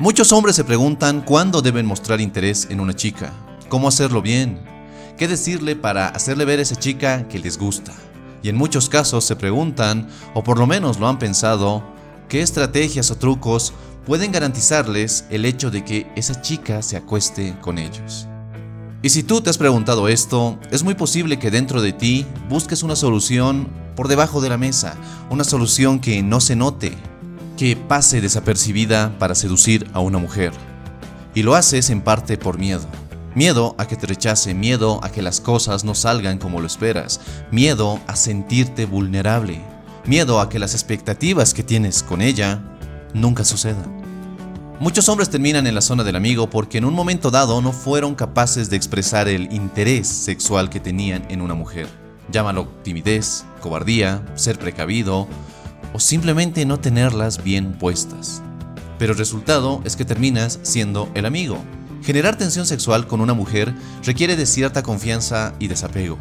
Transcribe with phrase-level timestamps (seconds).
[0.00, 3.32] Muchos hombres se preguntan cuándo deben mostrar interés en una chica,
[3.68, 4.60] cómo hacerlo bien,
[5.16, 7.92] qué decirle para hacerle ver a esa chica que les gusta.
[8.40, 11.82] Y en muchos casos se preguntan, o por lo menos lo han pensado,
[12.28, 13.72] qué estrategias o trucos
[14.06, 18.28] pueden garantizarles el hecho de que esa chica se acueste con ellos.
[19.02, 22.84] Y si tú te has preguntado esto, es muy posible que dentro de ti busques
[22.84, 24.94] una solución por debajo de la mesa,
[25.28, 26.96] una solución que no se note,
[27.58, 30.52] que pase desapercibida para seducir a una mujer.
[31.34, 32.86] Y lo haces en parte por miedo.
[33.34, 37.20] Miedo a que te rechace, miedo a que las cosas no salgan como lo esperas,
[37.50, 39.60] miedo a sentirte vulnerable,
[40.06, 42.62] miedo a que las expectativas que tienes con ella
[43.12, 43.98] nunca sucedan.
[44.78, 48.14] Muchos hombres terminan en la zona del amigo porque en un momento dado no fueron
[48.14, 51.88] capaces de expresar el interés sexual que tenían en una mujer.
[52.30, 55.26] Llámalo timidez, cobardía, ser precavido
[55.92, 58.42] o simplemente no tenerlas bien puestas.
[58.98, 61.62] Pero el resultado es que terminas siendo el amigo.
[62.02, 66.18] Generar tensión sexual con una mujer requiere de cierta confianza y desapego.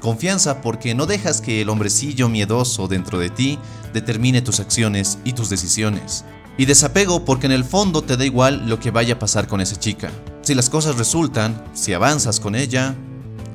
[0.00, 3.58] Confianza porque no dejas que el hombrecillo miedoso dentro de ti
[3.92, 6.24] determine tus acciones y tus decisiones.
[6.58, 9.60] Y desapego porque en el fondo te da igual lo que vaya a pasar con
[9.60, 10.10] esa chica.
[10.42, 12.94] Si las cosas resultan, si avanzas con ella,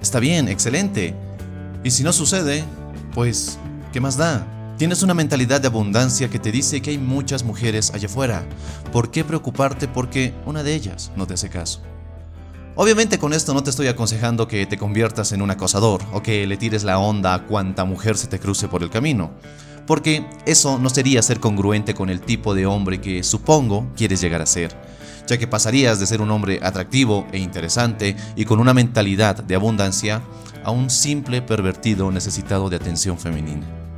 [0.02, 1.16] está bien, excelente.
[1.84, 2.64] Y si no sucede,
[3.14, 3.58] pues,
[3.92, 4.46] ¿qué más da?
[4.82, 8.44] Tienes una mentalidad de abundancia que te dice que hay muchas mujeres allá afuera.
[8.92, 11.84] ¿Por qué preocuparte porque una de ellas no te hace caso?
[12.74, 16.48] Obviamente con esto no te estoy aconsejando que te conviertas en un acosador o que
[16.48, 19.30] le tires la onda a cuanta mujer se te cruce por el camino,
[19.86, 24.42] porque eso no sería ser congruente con el tipo de hombre que supongo quieres llegar
[24.42, 24.76] a ser,
[25.28, 29.54] ya que pasarías de ser un hombre atractivo e interesante y con una mentalidad de
[29.54, 30.24] abundancia
[30.64, 33.91] a un simple pervertido necesitado de atención femenina.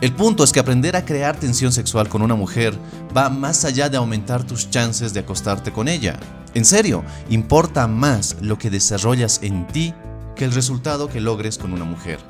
[0.00, 2.78] El punto es que aprender a crear tensión sexual con una mujer
[3.16, 6.20] va más allá de aumentar tus chances de acostarte con ella.
[6.54, 9.92] En serio, importa más lo que desarrollas en ti
[10.36, 12.20] que el resultado que logres con una mujer.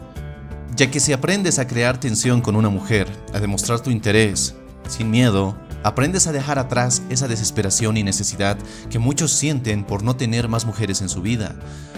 [0.77, 4.55] Ya que si aprendes a crear tensión con una mujer, a demostrar tu interés,
[4.89, 8.59] sin miedo, aprendes a dejar atrás esa desesperación y necesidad
[8.91, 11.55] que muchos sienten por no tener más mujeres en su vida.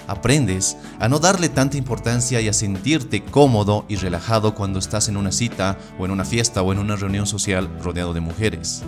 [0.07, 5.17] Aprendes a no darle tanta importancia y a sentirte cómodo y relajado cuando estás en
[5.17, 8.83] una cita o en una fiesta o en una reunión social rodeado de mujeres.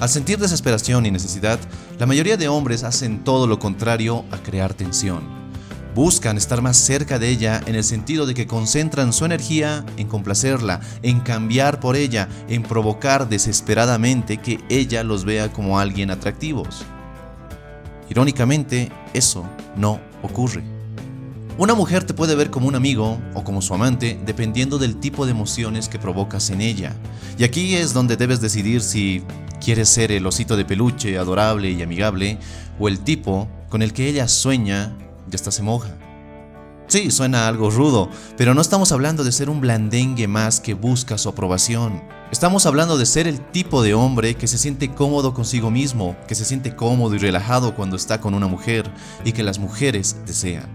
[0.00, 1.58] Al sentir desesperación y necesidad,
[1.98, 5.47] la mayoría de hombres hacen todo lo contrario a crear tensión
[5.98, 10.06] Buscan estar más cerca de ella en el sentido de que concentran su energía en
[10.06, 16.84] complacerla, en cambiar por ella, en provocar desesperadamente que ella los vea como alguien atractivos.
[18.08, 19.44] Irónicamente, eso
[19.74, 20.62] no ocurre.
[21.58, 25.26] Una mujer te puede ver como un amigo o como su amante dependiendo del tipo
[25.26, 26.94] de emociones que provocas en ella.
[27.38, 29.24] Y aquí es donde debes decidir si
[29.60, 32.38] quieres ser el osito de peluche adorable y amigable
[32.78, 34.94] o el tipo con el que ella sueña
[35.30, 35.96] ya está se moja.
[36.88, 38.08] Sí, suena algo rudo,
[38.38, 42.02] pero no estamos hablando de ser un blandengue más que busca su aprobación.
[42.32, 46.34] Estamos hablando de ser el tipo de hombre que se siente cómodo consigo mismo, que
[46.34, 48.90] se siente cómodo y relajado cuando está con una mujer
[49.22, 50.66] y que las mujeres desean.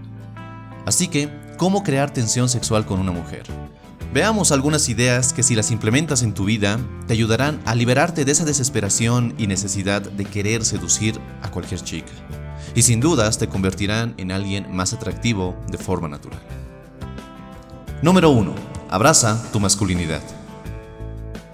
[0.86, 3.42] Así que, ¿cómo crear tensión sexual con una mujer?
[4.12, 6.78] Veamos algunas ideas que si las implementas en tu vida
[7.08, 12.12] te ayudarán a liberarte de esa desesperación y necesidad de querer seducir a cualquier chica
[12.74, 16.40] y sin dudas te convertirán en alguien más atractivo de forma natural.
[18.02, 18.54] Número 1.
[18.90, 20.22] Abraza tu masculinidad.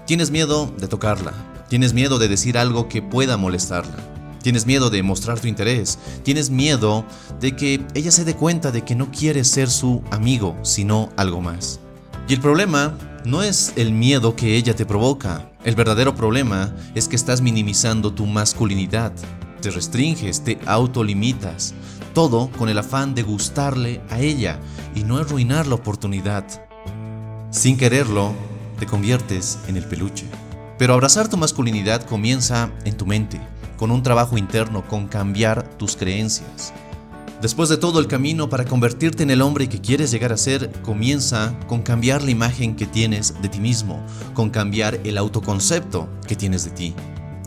[0.05, 1.33] Tienes miedo de tocarla,
[1.69, 3.95] tienes miedo de decir algo que pueda molestarla,
[4.43, 7.05] tienes miedo de mostrar tu interés, tienes miedo
[7.39, 11.39] de que ella se dé cuenta de que no quieres ser su amigo, sino algo
[11.39, 11.79] más.
[12.27, 17.07] Y el problema no es el miedo que ella te provoca, el verdadero problema es
[17.07, 19.13] que estás minimizando tu masculinidad,
[19.61, 21.73] te restringes, te autolimitas,
[22.13, 24.59] todo con el afán de gustarle a ella
[24.95, 26.45] y no arruinar la oportunidad.
[27.51, 28.33] Sin quererlo,
[28.79, 30.25] te conviertes en el peluche.
[30.77, 33.39] Pero abrazar tu masculinidad comienza en tu mente,
[33.77, 36.73] con un trabajo interno, con cambiar tus creencias.
[37.41, 40.71] Después de todo el camino para convertirte en el hombre que quieres llegar a ser,
[40.81, 44.03] comienza con cambiar la imagen que tienes de ti mismo,
[44.33, 46.95] con cambiar el autoconcepto que tienes de ti.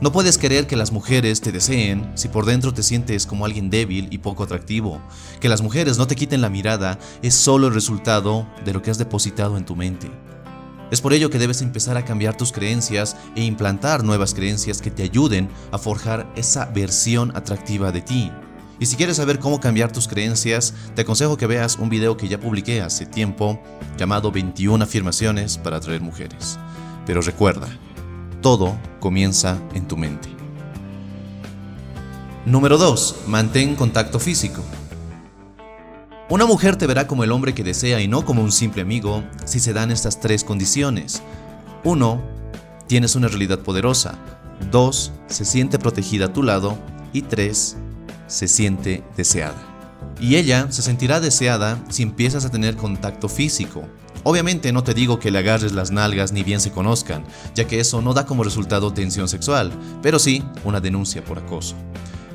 [0.05, 3.71] No puedes querer que las mujeres te deseen si por dentro te sientes como alguien
[3.71, 5.01] débil y poco atractivo.
[5.41, 8.91] Que las mujeres no te quiten la mirada es solo el resultado de lo que
[8.91, 10.11] has depositado en tu mente.
[10.91, 14.91] Es por ello que debes empezar a cambiar tus creencias e implantar nuevas creencias que
[14.91, 18.31] te ayuden a forjar esa versión atractiva de ti.
[18.79, 22.29] Y si quieres saber cómo cambiar tus creencias, te aconsejo que veas un video que
[22.29, 23.59] ya publiqué hace tiempo
[23.97, 26.59] llamado 21 afirmaciones para atraer mujeres.
[27.07, 27.69] Pero recuerda,
[28.43, 30.31] todo comienza en tu mente.
[32.47, 33.17] Número 2.
[33.27, 34.63] Mantén contacto físico.
[36.31, 39.23] Una mujer te verá como el hombre que desea y no como un simple amigo
[39.45, 41.23] si se dan estas tres condiciones.
[41.85, 42.23] 1.
[42.87, 44.15] Tienes una realidad poderosa.
[44.71, 45.13] 2.
[45.27, 46.79] Se siente protegida a tu lado.
[47.13, 47.77] Y 3.
[48.27, 49.63] Se siente deseada.
[50.19, 53.85] Y ella se sentirá deseada si empiezas a tener contacto físico.
[54.25, 57.25] Obviamente no te digo que le agarres las nalgas ni bien se conozcan,
[57.55, 59.71] ya que eso no da como resultado tensión sexual,
[60.03, 61.77] pero sí una denuncia por acoso.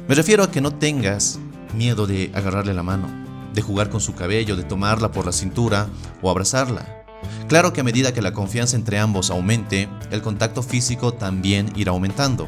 [0.07, 1.39] Me refiero a que no tengas
[1.74, 3.07] miedo de agarrarle la mano,
[3.56, 5.89] de jugar con su cabello, de tomarla por la cintura
[6.21, 7.03] o abrazarla.
[7.47, 11.92] Claro que a medida que la confianza entre ambos aumente, el contacto físico también irá
[11.92, 12.47] aumentando.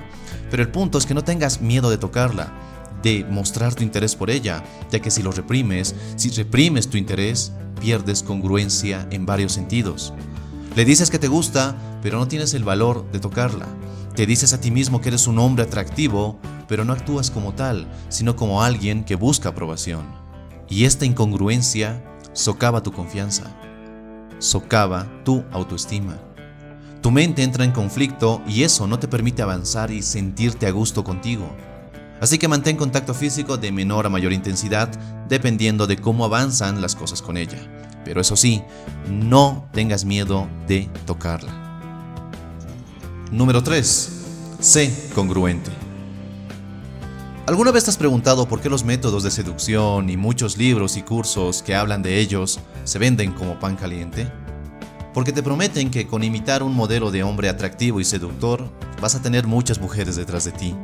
[0.52, 2.54] Pero el punto es que no tengas miedo de tocarla,
[3.02, 7.52] de mostrar tu interés por ella, ya que si lo reprimes, si reprimes tu interés,
[7.82, 10.14] pierdes congruencia en varios sentidos.
[10.76, 13.68] Le dices que te gusta, pero no tienes el valor de tocarla.
[14.16, 17.88] Te dices a ti mismo que eres un hombre atractivo, pero no actúas como tal,
[18.10, 20.06] sino como alguien que busca aprobación.
[20.70, 23.54] Y esta incongruencia socava tu confianza,
[24.40, 26.18] socava tu autoestima.
[27.02, 31.04] Tu mente entra en conflicto y eso no te permite avanzar y sentirte a gusto
[31.04, 31.50] contigo.
[32.22, 34.88] Así que mantén contacto físico de menor a mayor intensidad
[35.28, 37.58] dependiendo de cómo avanzan las cosas con ella.
[38.06, 38.62] Pero eso sí,
[39.10, 41.52] no tengas miedo de tocarla.
[43.32, 44.12] Número 3.
[44.60, 45.72] Sé congruente.
[47.48, 51.02] ¿Alguna vez te has preguntado por qué los métodos de seducción y muchos libros y
[51.02, 54.32] cursos que hablan de ellos se venden como pan caliente?
[55.14, 58.70] Porque te prometen que con imitar un modelo de hombre atractivo y seductor
[59.02, 60.76] vas a tener muchas mujeres detrás de ti.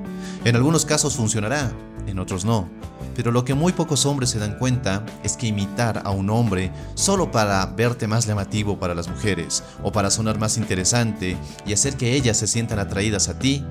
[0.43, 1.71] En algunos casos funcionará,
[2.07, 2.69] en otros no.
[3.15, 6.71] Pero lo que muy pocos hombres se dan cuenta es que imitar a un hombre
[6.95, 11.95] solo para verte más llamativo para las mujeres o para sonar más interesante y hacer
[11.95, 13.63] que ellas se sientan atraídas a ti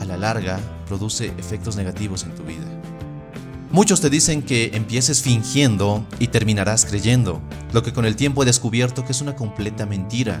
[0.00, 2.65] a la larga produce efectos negativos en tu vida.
[3.76, 7.42] Muchos te dicen que empieces fingiendo y terminarás creyendo,
[7.74, 10.40] lo que con el tiempo he descubierto que es una completa mentira.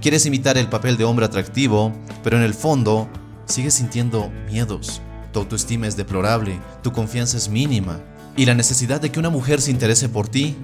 [0.00, 1.92] Quieres imitar el papel de hombre atractivo,
[2.24, 3.06] pero en el fondo
[3.44, 5.02] sigues sintiendo miedos.
[5.30, 8.00] Tu autoestima es deplorable, tu confianza es mínima
[8.34, 10.56] y la necesidad de que una mujer se interese por ti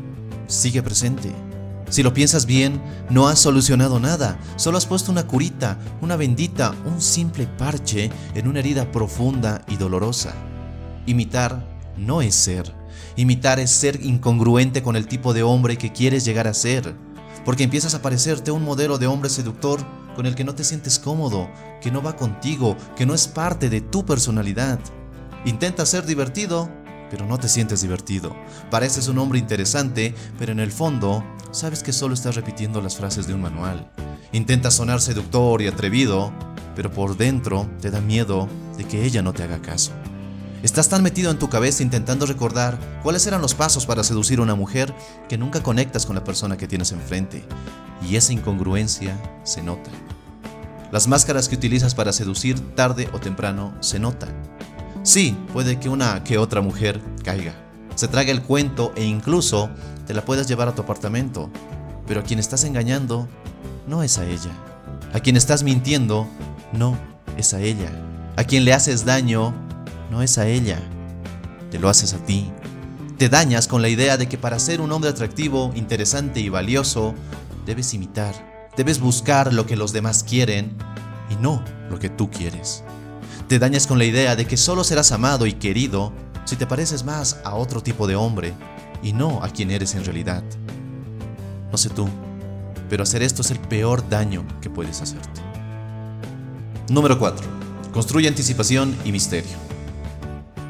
[0.46, 1.30] sigue presente.
[1.90, 2.80] Si lo piensas bien,
[3.10, 8.48] no has solucionado nada, solo has puesto una curita, una bendita, un simple parche en
[8.48, 10.34] una herida profunda y dolorosa.
[11.04, 12.74] Imitar no es ser.
[13.16, 16.94] Imitar es ser incongruente con el tipo de hombre que quieres llegar a ser,
[17.44, 19.80] porque empiezas a parecerte un modelo de hombre seductor
[20.14, 21.48] con el que no te sientes cómodo,
[21.80, 24.80] que no va contigo, que no es parte de tu personalidad.
[25.44, 26.70] Intenta ser divertido,
[27.10, 28.34] pero no te sientes divertido.
[28.70, 33.26] Pareces un hombre interesante, pero en el fondo sabes que solo estás repitiendo las frases
[33.26, 33.90] de un manual.
[34.32, 36.32] Intentas sonar seductor y atrevido,
[36.74, 39.92] pero por dentro te da miedo de que ella no te haga caso.
[40.66, 44.42] Estás tan metido en tu cabeza intentando recordar cuáles eran los pasos para seducir a
[44.42, 44.92] una mujer
[45.28, 47.44] que nunca conectas con la persona que tienes enfrente.
[48.02, 49.92] Y esa incongruencia se nota.
[50.90, 54.30] Las máscaras que utilizas para seducir tarde o temprano se notan.
[55.04, 57.54] Sí, puede que una que otra mujer caiga,
[57.94, 59.70] se trague el cuento e incluso
[60.04, 61.48] te la puedas llevar a tu apartamento,
[62.08, 63.28] pero a quien estás engañando
[63.86, 64.50] no es a ella.
[65.12, 66.26] A quien estás mintiendo
[66.72, 66.98] no
[67.36, 67.92] es a ella.
[68.34, 69.54] A quien le haces daño
[70.10, 70.78] no es a ella.
[71.70, 72.50] Te lo haces a ti.
[73.18, 77.14] Te dañas con la idea de que para ser un hombre atractivo, interesante y valioso,
[77.64, 78.34] debes imitar,
[78.76, 80.76] debes buscar lo que los demás quieren
[81.30, 82.84] y no lo que tú quieres.
[83.48, 86.12] Te dañas con la idea de que solo serás amado y querido
[86.44, 88.54] si te pareces más a otro tipo de hombre
[89.02, 90.42] y no a quien eres en realidad.
[91.70, 92.08] No sé tú,
[92.88, 95.40] pero hacer esto es el peor daño que puedes hacerte.
[96.88, 97.44] Número 4.
[97.92, 99.65] Construye anticipación y misterio.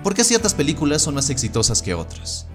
[0.06, 2.46] ¿Por qué ciertas películas son más exitosas que otras?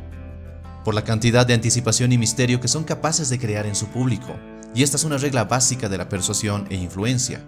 [0.86, 4.38] Por la cantidad de anticipación y misterio que son capaces de crear en su público.
[4.74, 7.44] Y esta es una regla básica de la persuasión e influencia.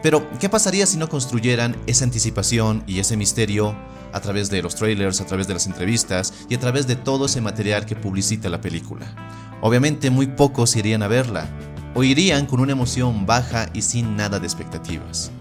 [0.00, 3.74] Pero, ¿qué pasaría si no construyeran esa anticipación y ese misterio
[4.12, 7.26] a través de los trailers, a través de las entrevistas y a través de todo
[7.26, 9.12] ese material que publicita la película?
[9.60, 11.48] Obviamente muy pocos irían a verla,
[11.96, 15.32] o irían con una emoción baja y sin nada de expectativas.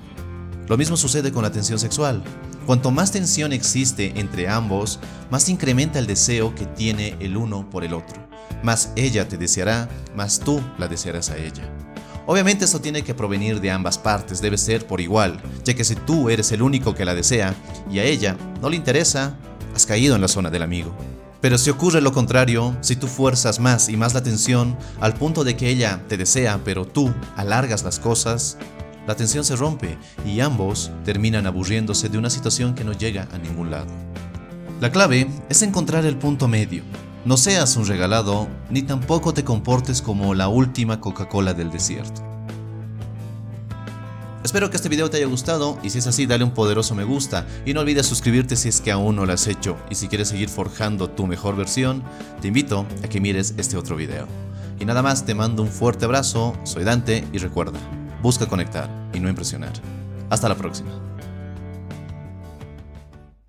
[0.67, 2.23] Lo mismo sucede con la tensión sexual.
[2.65, 4.99] Cuanto más tensión existe entre ambos,
[5.29, 8.21] más incrementa el deseo que tiene el uno por el otro.
[8.63, 11.63] Más ella te deseará, más tú la desearás a ella.
[12.27, 15.95] Obviamente esto tiene que provenir de ambas partes, debe ser por igual, ya que si
[15.95, 17.55] tú eres el único que la desea
[17.91, 19.35] y a ella no le interesa,
[19.75, 20.95] has caído en la zona del amigo.
[21.41, 25.43] Pero si ocurre lo contrario, si tú fuerzas más y más la tensión al punto
[25.43, 28.59] de que ella te desea, pero tú alargas las cosas,
[29.11, 33.37] la tensión se rompe y ambos terminan aburriéndose de una situación que no llega a
[33.37, 33.87] ningún lado.
[34.79, 36.83] La clave es encontrar el punto medio.
[37.25, 42.23] No seas un regalado, ni tampoco te comportes como la última Coca-Cola del desierto.
[44.45, 47.03] Espero que este video te haya gustado y si es así dale un poderoso me
[47.03, 50.07] gusta y no olvides suscribirte si es que aún no lo has hecho y si
[50.07, 52.01] quieres seguir forjando tu mejor versión,
[52.39, 54.25] te invito a que mires este otro video.
[54.79, 57.77] Y nada más, te mando un fuerte abrazo, soy Dante y recuerda,
[58.21, 59.73] busca conectar y no impresionar.
[60.29, 61.10] Hasta la próxima.